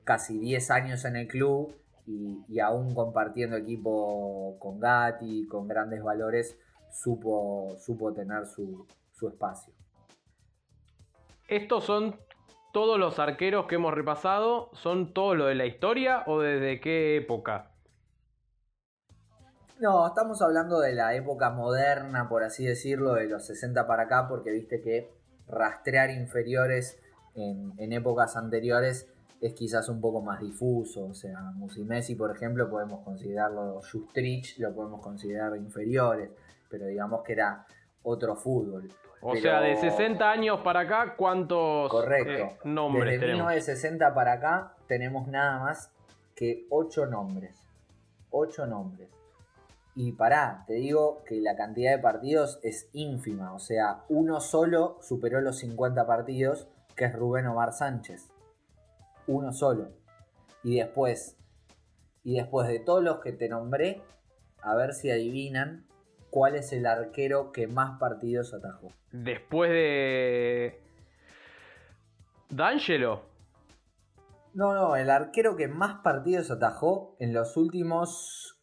casi 0.05 0.39
10 0.39 0.71
años 0.71 1.05
en 1.05 1.17
el 1.17 1.29
club 1.29 1.75
y, 2.07 2.61
aún 2.61 2.95
compartiendo 2.95 3.57
equipo 3.57 4.57
con 4.61 4.79
Gatti, 4.79 5.47
con 5.49 5.67
grandes 5.67 6.03
valores, 6.03 6.57
supo, 6.93 7.77
supo 7.81 8.13
tener 8.15 8.47
su, 8.47 8.87
su 9.13 9.29
espacio. 9.29 9.75
¿Estos 11.49 11.85
son 11.85 12.17
todos 12.77 12.99
los 12.99 13.19
arqueros 13.19 13.65
que 13.65 13.77
hemos 13.77 13.95
repasado? 13.95 14.69
¿Son 14.75 15.15
todo 15.15 15.35
lo 15.35 15.47
de 15.47 15.55
la 15.55 15.65
historia 15.65 16.25
o 16.27 16.41
desde 16.41 16.79
qué 16.79 17.17
época? 17.17 17.71
No, 19.81 20.07
estamos 20.07 20.43
hablando 20.43 20.81
de 20.81 20.93
la 20.93 21.15
época 21.15 21.49
moderna, 21.49 22.29
por 22.29 22.45
así 22.45 22.67
decirlo, 22.67 23.15
de 23.15 23.29
los 23.29 23.47
60 23.47 23.87
para 23.87 24.03
acá, 24.03 24.29
porque 24.29 24.51
viste 24.51 24.83
que 24.83 25.11
rastrear 25.49 26.11
inferiores 26.11 27.01
en, 27.35 27.93
épocas 27.95 28.37
anteriores 28.37 29.11
es 29.41 29.55
quizás 29.55 29.89
un 29.89 30.03
poco 30.03 30.21
más 30.21 30.43
difuso. 30.43 31.07
O 31.07 31.15
sea, 31.15 31.41
Musi 31.55 31.83
Messi, 31.83 32.15
por 32.15 32.31
ejemplo, 32.31 32.69
podemos 32.69 33.03
considerarlo, 33.03 33.81
Justrich 33.91 34.59
lo 34.59 34.75
podemos 34.75 35.01
considerar 35.01 35.57
inferiores, 35.57 36.29
pero 36.69 36.85
digamos 36.89 37.23
que 37.23 37.33
era 37.33 37.65
otro 38.03 38.37
fútbol. 38.37 38.91
O 39.21 39.35
sea, 39.37 39.61
de 39.61 39.77
60 39.77 40.31
años 40.31 40.61
para 40.61 40.81
acá, 40.81 41.15
¿cuántos 41.17 41.91
Correcto. 41.91 42.31
Eh, 42.31 42.59
nombres 42.65 43.13
Desde 43.15 43.27
tenemos? 43.27 43.49
1960 43.49 44.15
para 44.15 44.33
acá 44.33 44.75
tenemos 44.87 45.27
nada 45.29 45.61
más 45.61 45.93
que 46.35 46.67
8 46.71 47.07
nombres. 47.07 47.57
8 48.31 48.67
nombres. 48.67 49.09
Y 49.95 50.13
pará, 50.13 50.65
te 50.67 50.75
digo 50.75 51.25
que 51.25 51.41
la 51.41 51.57
cantidad 51.57 51.91
de 51.91 51.99
partidos 51.99 52.61
es 52.63 52.91
ínfima. 52.93 53.55
O 53.55 53.59
sea, 53.59 54.05
uno 54.11 54.41
solo 54.41 54.99
superó 55.01 55.41
los 55.41 55.59
50 55.59 56.07
partidos, 56.07 56.69
que 56.95 57.07
es 57.07 57.15
Rubén 57.15 57.47
Omar 57.47 57.73
Sánchez. 57.73 58.29
Uno 59.27 59.53
solo. 59.53 59.89
Y 60.63 60.77
después, 60.77 61.37
y 62.23 62.37
después 62.37 62.69
de 62.69 62.79
todos 62.79 63.03
los 63.03 63.21
que 63.21 63.33
te 63.33 63.49
nombré, 63.49 64.03
a 64.61 64.75
ver 64.75 64.93
si 64.93 65.11
adivinan 65.11 65.87
cuál 66.31 66.57
es 66.57 66.73
el 66.73 66.87
arquero 66.87 67.53
que 67.53 67.67
más 67.67 67.99
partidos 67.99 68.55
atajó. 68.55 68.93
Después 69.13 69.71
de. 69.71 70.81
D'Angelo. 72.51 73.23
No, 74.55 74.75
no, 74.75 74.97
el 74.97 75.11
arquero 75.11 75.57
que 75.57 75.69
más 75.69 76.03
partidos 76.03 76.51
atajó 76.51 77.17
en 77.19 77.35
los 77.35 77.57
últimos 77.57 78.57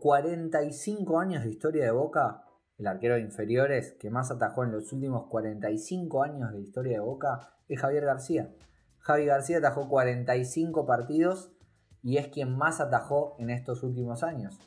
45 0.00 1.18
años 1.18 1.42
de 1.42 1.50
historia 1.50 1.84
de 1.84 1.90
Boca, 1.90 2.44
el 2.78 2.86
arquero 2.86 3.14
de 3.14 3.20
inferiores 3.20 3.96
que 3.98 4.10
más 4.10 4.30
atajó 4.30 4.64
en 4.64 4.72
los 4.72 4.92
últimos 4.92 5.26
45 5.28 6.22
años 6.22 6.52
de 6.52 6.60
historia 6.60 6.98
de 6.98 7.04
Boca, 7.04 7.54
es 7.68 7.80
Javier 7.80 8.04
García. 8.04 8.54
Javi 8.98 9.24
García 9.26 9.58
atajó 9.58 9.88
45 9.88 10.86
partidos 10.86 11.52
y 12.02 12.18
es 12.18 12.28
quien 12.28 12.56
más 12.56 12.80
atajó 12.80 13.36
en 13.38 13.50
estos 13.50 13.82
últimos 13.82 14.22
años. 14.22 14.58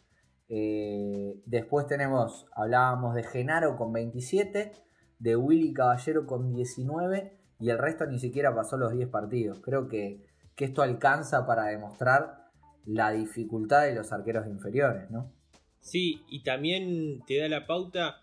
Eh, 0.50 1.42
después 1.46 1.88
tenemos, 1.88 2.46
hablábamos 2.56 3.16
de 3.16 3.24
Genaro 3.24 3.78
con 3.78 3.92
27, 3.94 4.72
de 5.20 5.36
Willy 5.36 5.74
Caballero 5.74 6.26
con 6.26 6.54
19 6.54 7.38
y 7.60 7.70
el 7.70 7.78
resto 7.78 8.06
ni 8.06 8.20
siquiera 8.20 8.54
pasó 8.54 8.78
los 8.78 8.92
10 8.92 9.10
partidos. 9.10 9.60
Creo 9.60 9.88
que, 9.88 10.26
que 10.56 10.66
esto 10.66 10.82
alcanza 10.82 11.46
para 11.46 11.66
demostrar 11.66 12.46
la 12.86 13.12
dificultad 13.12 13.84
de 13.84 13.96
los 13.96 14.12
arqueros 14.12 14.48
inferiores, 14.48 15.10
¿no? 15.10 15.32
Sí, 15.80 16.24
y 16.30 16.44
también 16.44 17.22
te 17.28 17.38
da 17.38 17.48
la 17.48 17.68
pauta 17.68 18.20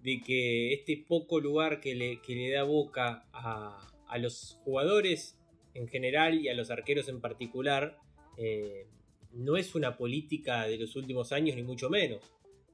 de 0.00 0.20
que 0.20 0.74
este 0.74 1.02
poco 1.08 1.40
lugar 1.40 1.80
que 1.80 1.94
le, 1.94 2.20
le 2.28 2.52
da 2.52 2.62
boca 2.62 3.24
a, 3.32 3.80
los 4.18 4.60
jugadores 4.62 5.36
en 5.74 5.88
general 5.88 6.40
y 6.40 6.48
a 6.48 6.54
los 6.54 6.70
arqueros 6.70 7.08
en 7.08 7.20
particular, 7.20 7.98
eh, 8.36 8.86
no 9.34 9.56
es 9.56 9.74
una 9.74 9.96
política 9.96 10.66
de 10.66 10.78
los 10.78 10.96
últimos 10.96 11.32
años, 11.32 11.56
ni 11.56 11.62
mucho 11.62 11.90
menos. 11.90 12.20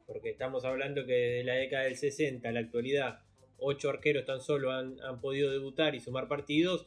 Porque 0.06 0.30
estamos 0.30 0.64
hablando 0.64 1.06
que 1.06 1.12
desde 1.12 1.44
la 1.44 1.54
década 1.54 1.84
del 1.84 1.96
60 1.96 2.48
a 2.48 2.52
la 2.52 2.60
actualidad, 2.60 3.20
ocho 3.58 3.90
arqueros 3.90 4.24
tan 4.26 4.40
solo 4.40 4.72
han, 4.72 5.00
han 5.02 5.20
podido 5.20 5.50
debutar 5.50 5.94
y 5.94 6.00
sumar 6.00 6.28
partidos. 6.28 6.86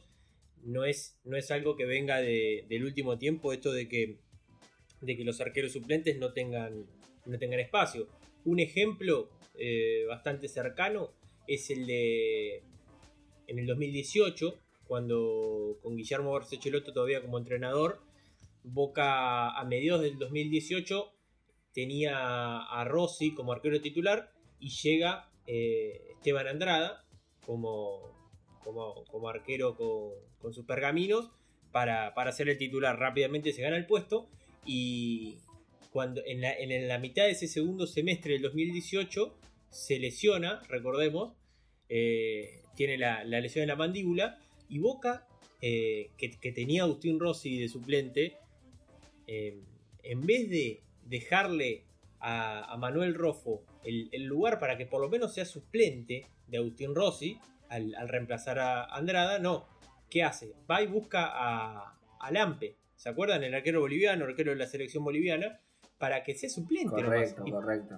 No 0.62 0.84
es, 0.84 1.18
no 1.24 1.36
es 1.36 1.50
algo 1.50 1.76
que 1.76 1.84
venga 1.84 2.20
del 2.20 2.84
último 2.84 3.18
tiempo, 3.18 3.52
esto 3.52 3.72
de 3.72 3.88
que 3.88 4.18
de 5.04 5.16
que 5.16 5.24
los 5.24 5.40
arqueros 5.40 5.72
suplentes 5.72 6.18
no 6.18 6.32
tengan, 6.32 6.86
no 7.26 7.38
tengan 7.38 7.60
espacio. 7.60 8.08
Un 8.44 8.60
ejemplo 8.60 9.28
eh, 9.58 10.04
bastante 10.08 10.48
cercano 10.48 11.10
es 11.46 11.70
el 11.70 11.86
de 11.86 12.62
en 13.46 13.58
el 13.58 13.66
2018, 13.66 14.58
cuando 14.86 15.78
con 15.82 15.96
Guillermo 15.96 16.32
Barcechelotto 16.32 16.92
todavía 16.92 17.20
como 17.20 17.38
entrenador, 17.38 18.00
Boca 18.64 19.50
a 19.50 19.64
mediados 19.64 20.02
del 20.02 20.18
2018 20.18 21.12
tenía 21.72 22.58
a 22.58 22.84
Rossi 22.84 23.34
como 23.34 23.52
arquero 23.52 23.80
titular 23.80 24.32
y 24.58 24.70
llega 24.70 25.30
eh, 25.46 26.08
Esteban 26.12 26.48
Andrada 26.48 27.04
como, 27.44 28.14
como, 28.62 29.28
arquero 29.28 29.76
con, 29.76 30.54
sus 30.54 30.64
pergaminos 30.64 31.30
para, 31.72 32.14
para 32.14 32.32
ser 32.32 32.48
el 32.48 32.58
titular. 32.58 32.98
Rápidamente 32.98 33.52
se 33.52 33.62
gana 33.62 33.76
el 33.76 33.86
puesto 33.86 34.28
y 34.64 35.38
cuando 35.94 36.22
en 36.26 36.40
la, 36.88 36.98
mitad 36.98 37.24
de 37.24 37.30
ese 37.30 37.46
segundo 37.46 37.86
semestre 37.86 38.32
del 38.32 38.42
2018 38.42 39.32
se 39.70 39.98
lesiona, 39.98 40.60
recordemos, 40.68 41.34
eh, 41.88 42.62
tiene 42.74 42.98
la, 42.98 43.22
lesión 43.24 43.62
en 43.62 43.68
la 43.68 43.76
mandíbula 43.76 44.38
y 44.68 44.78
Boca, 44.78 45.26
eh, 45.60 46.10
que, 46.16 46.52
tenía 46.52 46.82
a 46.82 46.86
Agustín 46.86 47.20
Rossi 47.20 47.60
de 47.60 47.68
suplente, 47.68 48.36
eh, 49.26 49.62
en 50.02 50.20
vez 50.26 50.48
de 50.50 50.82
dejarle 51.04 51.84
a, 52.20 52.76
Manuel 52.78 53.14
Rofo 53.14 53.64
el, 53.84 54.24
lugar 54.24 54.58
para 54.58 54.78
que 54.78 54.86
por 54.86 55.00
lo 55.00 55.08
menos 55.08 55.34
sea 55.34 55.44
suplente 55.44 56.26
de 56.46 56.58
Agustín 56.58 56.94
Rossi 56.94 57.38
al, 57.68 57.94
reemplazar 58.08 58.58
a 58.58 58.84
Andrada, 58.84 59.38
no. 59.38 59.66
¿Qué 60.08 60.22
hace? 60.22 60.54
Va 60.70 60.82
y 60.82 60.86
busca 60.86 61.26
a, 61.26 61.98
a 62.20 62.30
Lampe, 62.30 62.76
¿Se 62.96 63.08
acuerdan? 63.08 63.42
El 63.44 63.54
arquero 63.54 63.80
boliviano, 63.80 64.24
el 64.24 64.30
arquero 64.30 64.52
de 64.52 64.56
la 64.56 64.66
selección 64.66 65.04
boliviana, 65.04 65.60
para 65.98 66.22
que 66.22 66.34
sea 66.34 66.48
suplente. 66.48 67.02
Correcto, 67.02 67.44
correcto. 67.44 67.96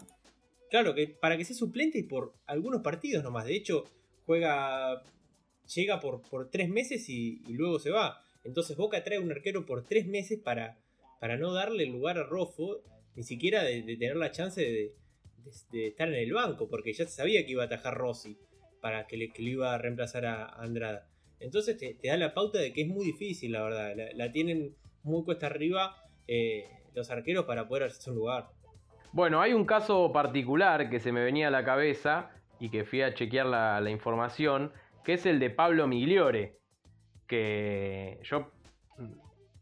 Claro, 0.68 0.94
que 0.94 1.06
para 1.08 1.36
que 1.36 1.44
sea 1.44 1.54
suplente 1.54 1.98
y 1.98 2.02
por 2.02 2.34
algunos 2.46 2.82
partidos 2.82 3.22
nomás. 3.22 3.44
De 3.44 3.54
hecho, 3.54 3.84
juega, 4.24 5.02
llega 5.74 6.00
por, 6.00 6.22
por 6.22 6.50
tres 6.50 6.68
meses 6.68 7.08
y, 7.08 7.40
luego 7.48 7.78
se 7.78 7.90
va. 7.90 8.20
Entonces 8.42 8.76
Boca 8.76 9.02
trae 9.04 9.18
un 9.18 9.30
arquero 9.30 9.64
por 9.64 9.84
tres 9.84 10.06
meses 10.06 10.40
para, 10.40 10.76
para 11.20 11.36
no 11.36 11.52
darle 11.52 11.86
lugar 11.86 12.18
a 12.18 12.24
Rofo, 12.24 12.82
ni 13.14 13.22
siquiera 13.22 13.62
de, 13.62 13.82
tener 13.82 14.16
la 14.16 14.30
chance 14.30 14.60
de, 14.60 14.94
estar 15.86 16.08
en 16.08 16.14
el 16.14 16.32
banco, 16.32 16.68
porque 16.68 16.92
ya 16.92 17.06
se 17.06 17.12
sabía 17.12 17.44
que 17.44 17.52
iba 17.52 17.62
a 17.62 17.66
atajar 17.66 17.94
Rossi 17.94 18.36
para 18.80 19.06
que 19.06 19.16
le, 19.16 19.32
que 19.32 19.42
le 19.42 19.50
iba 19.50 19.74
a 19.74 19.78
reemplazar 19.78 20.26
a 20.26 20.46
Andrada. 20.46 21.08
Entonces 21.40 21.76
te, 21.76 21.98
da 22.02 22.16
la 22.16 22.34
pauta 22.34 22.58
de 22.58 22.72
que 22.72 22.82
es 22.82 22.88
muy 22.88 23.06
difícil, 23.06 23.52
la 23.52 23.62
verdad. 23.62 23.94
la 24.14 24.32
tienen 24.32 24.74
muy 25.02 25.24
cuesta 25.24 25.46
arriba 25.46 25.96
eh, 26.26 26.68
los 26.94 27.10
arqueros 27.10 27.44
para 27.44 27.68
poder 27.68 27.84
hacerse 27.84 28.10
un 28.10 28.16
lugar. 28.16 28.48
Bueno, 29.12 29.40
hay 29.40 29.52
un 29.52 29.64
caso 29.64 30.12
particular 30.12 30.90
que 30.90 31.00
se 31.00 31.12
me 31.12 31.22
venía 31.22 31.48
a 31.48 31.50
la 31.50 31.64
cabeza 31.64 32.30
y 32.58 32.70
que 32.70 32.84
fui 32.84 33.02
a 33.02 33.14
chequear 33.14 33.46
la, 33.46 33.90
información, 33.90 34.72
que 35.04 35.14
es 35.14 35.26
el 35.26 35.38
de 35.38 35.50
Pablo 35.50 35.86
Migliore, 35.86 36.58
que 37.26 38.18
yo 38.22 38.50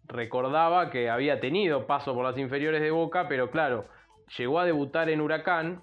recordaba 0.06 0.90
que 0.90 1.10
había 1.10 1.40
tenido 1.40 1.86
paso 1.86 2.14
por 2.14 2.24
las 2.24 2.38
inferiores 2.38 2.82
de 2.82 2.90
Boca, 2.90 3.28
pero 3.28 3.50
claro, 3.50 3.86
llegó 4.36 4.60
a 4.60 4.64
debutar 4.64 5.08
en 5.08 5.20
Huracán 5.20 5.82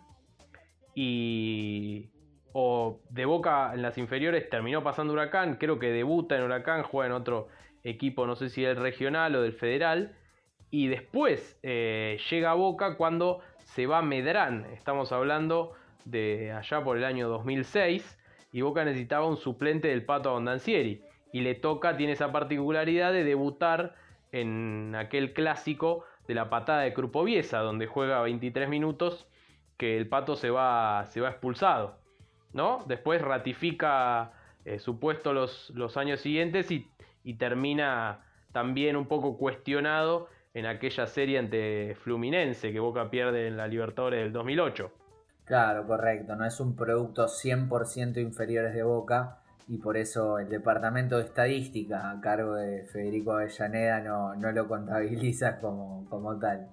y 0.94 2.10
o 2.54 3.00
de 3.10 3.26
Boca 3.26 3.72
en 3.74 3.82
las 3.82 3.98
inferiores 3.98 4.50
terminó 4.50 4.84
pasando 4.84 5.14
Huracán, 5.14 5.56
creo 5.56 5.80
que 5.80 5.92
debuta 5.92 6.36
en 6.36 6.44
Huracán, 6.44 6.84
juega 6.84 7.08
en 7.08 7.14
otro 7.14 7.48
equipo, 7.84 8.28
no 8.28 8.36
sé 8.36 8.50
si 8.50 8.62
del 8.62 8.76
regional 8.76 9.36
o 9.36 9.42
del 9.42 9.54
federal, 9.54 10.16
y 10.70 10.88
después 10.88 11.58
eh, 11.64 12.20
llega 12.30 12.52
a 12.52 12.56
Boca 12.56 12.98
cuando 12.98 13.40
se 13.64 13.88
va 13.88 14.02
Medrán, 14.02 14.66
estamos 14.74 15.12
hablando 15.12 15.74
de 16.06 16.52
allá 16.52 16.84
por 16.84 16.98
el 16.98 17.06
año 17.06 17.30
2006, 17.30 18.20
y 18.52 18.62
Boca 18.62 18.84
necesitaba 18.84 19.28
un 19.28 19.38
suplente 19.38 19.88
del 19.88 20.06
Pato 20.06 20.30
Abondancieri, 20.30 21.04
y 21.32 21.42
le 21.42 21.56
toca, 21.56 21.96
tiene 21.96 22.14
esa 22.14 22.32
particularidad 22.32 23.14
de 23.14 23.24
debutar 23.24 23.96
en 24.32 24.96
aquel 24.96 25.34
clásico 25.34 26.06
de 26.28 26.36
la 26.36 26.50
patada 26.50 26.82
de 26.82 26.94
Krupoviesa, 26.94 27.60
donde 27.60 27.88
juega 27.88 28.22
23 28.22 28.70
minutos, 28.70 29.28
que 29.78 29.98
el 29.98 30.08
Pato 30.08 30.36
se 30.36 30.50
va, 30.50 31.06
se 31.08 31.22
va 31.22 31.30
expulsado. 31.30 31.98
¿no? 32.54 32.84
Después 32.88 33.22
ratifica 33.22 34.32
eh, 34.66 34.80
su 34.80 35.00
puesto 35.00 35.34
los, 35.34 35.72
los 35.72 35.98
años 35.98 36.20
siguientes 36.20 36.72
y, 36.72 36.90
y 37.24 37.36
termina 37.36 38.26
también 38.52 38.96
un 38.96 39.08
poco 39.08 39.38
cuestionado 39.38 40.28
en 40.54 40.66
aquella 40.66 41.08
serie 41.08 41.40
ante 41.40 41.96
Fluminense 41.96 42.72
que 42.72 42.80
Boca 42.80 43.10
pierde 43.10 43.48
en 43.48 43.58
la 43.58 43.68
Libertadores 43.68 44.22
del 44.22 44.34
2008. 44.34 44.92
Claro, 45.46 45.88
correcto, 45.88 46.36
no 46.36 46.46
es 46.46 46.60
un 46.60 46.76
producto 46.76 47.26
100% 47.26 48.22
inferiores 48.22 48.74
de 48.74 48.84
Boca 48.84 49.41
y 49.68 49.78
por 49.78 49.98
eso 49.98 50.40
el 50.40 50.50
departamento 50.50 51.18
de 51.18 51.24
estadística 51.24 52.12
a 52.12 52.20
cargo 52.22 52.56
de 52.56 52.84
Federico 52.88 53.34
Avellaneda 53.34 54.02
no, 54.02 54.36
no 54.36 54.52
lo 54.52 54.68
contabiliza 54.68 55.60
como, 55.60 56.06
como 56.10 56.38
tal. 56.40 56.70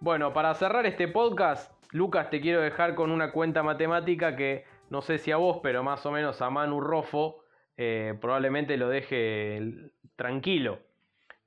Bueno, 0.00 0.32
para 0.32 0.54
cerrar 0.54 0.86
este 0.86 1.08
podcast, 1.08 1.72
Lucas, 1.92 2.28
te 2.30 2.40
quiero 2.40 2.60
dejar 2.60 2.94
con 2.94 3.10
una 3.10 3.32
cuenta 3.32 3.62
matemática 3.62 4.36
que 4.36 4.64
no 4.90 5.00
sé 5.00 5.18
si 5.18 5.32
a 5.32 5.36
vos, 5.36 5.60
pero 5.62 5.82
más 5.82 6.04
o 6.06 6.10
menos 6.10 6.42
a 6.42 6.50
Manu 6.50 6.80
Rofo 6.80 7.44
eh, 7.76 8.14
probablemente 8.20 8.76
lo 8.76 8.88
deje 8.88 9.90
tranquilo. 10.16 10.80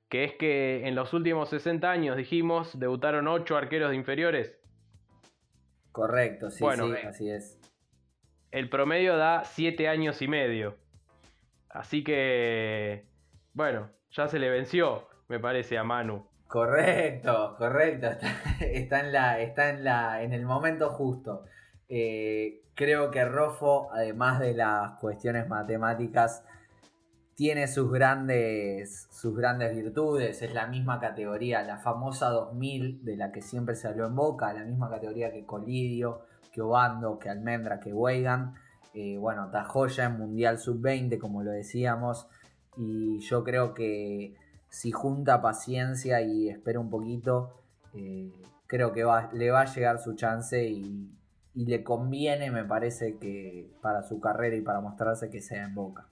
Que 0.08 0.24
es 0.24 0.34
que 0.34 0.86
en 0.88 0.94
los 0.94 1.12
últimos 1.12 1.50
60 1.50 1.90
años, 1.90 2.16
dijimos, 2.16 2.78
debutaron 2.78 3.28
8 3.28 3.56
arqueros 3.56 3.90
de 3.90 3.96
inferiores. 3.96 4.58
Correcto, 5.92 6.50
sí, 6.50 6.64
sí, 6.64 6.82
eh, 6.82 7.06
así 7.06 7.30
es. 7.30 7.57
El 8.50 8.70
promedio 8.70 9.16
da 9.16 9.44
7 9.44 9.88
años 9.88 10.22
y 10.22 10.28
medio. 10.28 10.76
Así 11.68 12.02
que, 12.02 13.06
bueno, 13.52 13.90
ya 14.10 14.28
se 14.28 14.38
le 14.38 14.48
venció, 14.48 15.06
me 15.28 15.38
parece, 15.38 15.76
a 15.76 15.84
Manu. 15.84 16.26
Correcto, 16.46 17.56
correcto. 17.58 18.08
Está, 18.60 19.00
en 19.00 19.12
la, 19.12 19.38
está 19.40 19.68
en 19.68 19.84
la, 19.84 20.22
en 20.22 20.32
el 20.32 20.46
momento 20.46 20.88
justo. 20.88 21.44
Eh, 21.90 22.62
creo 22.74 23.10
que 23.10 23.24
Rofo, 23.26 23.90
además 23.92 24.40
de 24.40 24.54
las 24.54 24.98
cuestiones 24.98 25.46
matemáticas, 25.46 26.42
tiene 27.34 27.68
sus 27.68 27.92
grandes, 27.92 29.08
sus 29.10 29.36
grandes 29.36 29.76
virtudes. 29.76 30.40
Es 30.40 30.54
la 30.54 30.66
misma 30.66 30.98
categoría, 31.00 31.62
la 31.62 31.78
famosa 31.78 32.30
2000 32.30 33.04
de 33.04 33.16
la 33.16 33.30
que 33.30 33.42
siempre 33.42 33.74
se 33.74 33.86
habló 33.86 34.06
en 34.06 34.16
Boca, 34.16 34.52
la 34.54 34.64
misma 34.64 34.88
categoría 34.88 35.30
que 35.30 35.44
Colidio, 35.44 36.22
que 36.52 36.60
Obando, 36.60 37.18
que 37.18 37.28
Almendra, 37.28 37.80
que 37.80 37.92
Weigan. 37.92 38.54
Eh, 38.94 39.16
bueno, 39.18 39.46
está 39.46 39.64
joya 39.64 40.04
en 40.04 40.18
Mundial 40.18 40.58
Sub-20, 40.58 41.18
como 41.18 41.42
lo 41.42 41.50
decíamos. 41.50 42.26
Y 42.76 43.18
yo 43.20 43.44
creo 43.44 43.74
que 43.74 44.34
si 44.68 44.92
junta 44.92 45.40
paciencia 45.40 46.20
y 46.20 46.48
espera 46.48 46.80
un 46.80 46.90
poquito, 46.90 47.54
eh, 47.94 48.32
creo 48.66 48.92
que 48.92 49.04
le 49.32 49.50
va 49.50 49.60
a 49.60 49.64
llegar 49.64 49.98
su 49.98 50.14
chance 50.14 50.68
y, 50.68 51.10
y 51.54 51.66
le 51.66 51.82
conviene, 51.82 52.50
me 52.50 52.64
parece, 52.64 53.16
que 53.18 53.70
para 53.82 54.02
su 54.02 54.20
carrera 54.20 54.56
y 54.56 54.60
para 54.60 54.80
mostrarse 54.80 55.30
que 55.30 55.40
sea 55.40 55.64
en 55.64 55.74
Boca. 55.74 56.06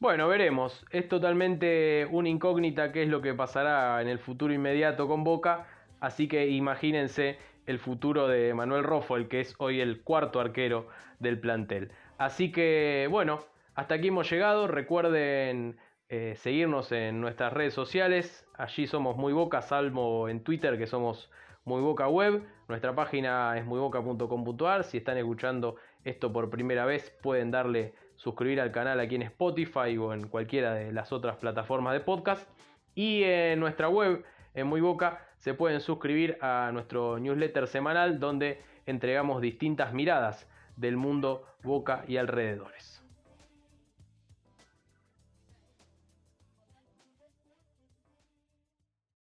Bueno, 0.00 0.28
veremos. 0.28 0.84
Es 0.90 1.08
totalmente 1.08 2.06
una 2.10 2.28
incógnita 2.28 2.92
qué 2.92 3.04
es 3.04 3.08
lo 3.08 3.22
que 3.22 3.32
pasará 3.32 4.00
en 4.02 4.08
el 4.08 4.18
futuro 4.18 4.52
inmediato 4.52 5.08
con 5.08 5.24
Boca. 5.24 5.66
Así 5.98 6.28
que 6.28 6.48
imagínense 6.48 7.38
el 7.66 7.78
futuro 7.78 8.28
de 8.28 8.54
Manuel 8.54 8.84
Roffo, 8.84 9.16
el 9.16 9.28
que 9.28 9.40
es 9.40 9.54
hoy 9.58 9.80
el 9.80 10.02
cuarto 10.02 10.40
arquero 10.40 10.88
del 11.18 11.38
plantel. 11.38 11.90
Así 12.18 12.52
que, 12.52 13.08
bueno, 13.10 13.40
hasta 13.74 13.96
aquí 13.96 14.08
hemos 14.08 14.30
llegado. 14.30 14.68
Recuerden 14.68 15.76
eh, 16.08 16.34
seguirnos 16.36 16.92
en 16.92 17.20
nuestras 17.20 17.52
redes 17.52 17.74
sociales. 17.74 18.46
Allí 18.56 18.86
somos 18.86 19.16
muy 19.16 19.32
Boca, 19.32 19.62
salvo 19.62 20.28
en 20.28 20.44
Twitter, 20.44 20.78
que 20.78 20.86
somos 20.86 21.30
muy 21.64 21.80
Boca 21.80 22.08
Web. 22.08 22.44
Nuestra 22.68 22.94
página 22.94 23.56
es 23.58 23.64
muyboca.com.ar. 23.64 24.84
Si 24.84 24.98
están 24.98 25.18
escuchando 25.18 25.76
esto 26.04 26.32
por 26.32 26.50
primera 26.50 26.84
vez, 26.84 27.10
pueden 27.22 27.50
darle 27.50 27.94
suscribir 28.16 28.60
al 28.60 28.70
canal 28.70 29.00
aquí 29.00 29.16
en 29.16 29.22
Spotify 29.22 29.96
o 29.98 30.12
en 30.12 30.28
cualquiera 30.28 30.74
de 30.74 30.92
las 30.92 31.12
otras 31.12 31.36
plataformas 31.36 31.94
de 31.94 32.00
podcast. 32.00 32.48
Y 32.94 33.24
en 33.24 33.58
nuestra 33.58 33.88
web, 33.88 34.24
en 34.54 34.66
Muy 34.66 34.80
Boca, 34.80 35.26
se 35.44 35.52
pueden 35.52 35.82
suscribir 35.82 36.38
a 36.40 36.70
nuestro 36.72 37.18
newsletter 37.18 37.68
semanal 37.68 38.18
donde 38.18 38.62
entregamos 38.86 39.42
distintas 39.42 39.92
miradas 39.92 40.48
del 40.74 40.96
mundo 40.96 41.44
Boca 41.62 42.02
y 42.08 42.16
alrededores. 42.16 43.03